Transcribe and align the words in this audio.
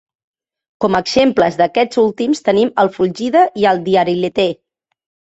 Com 0.83 0.95
a 0.99 0.99
exemples 1.03 1.57
d'aquests 1.59 1.99
últims 2.03 2.41
tenim 2.47 2.71
el 2.83 2.89
fulgide 2.95 3.43
i 3.65 3.67
el 3.73 3.83
diariletè. 3.89 4.47